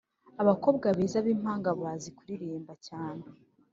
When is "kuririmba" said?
2.17-2.73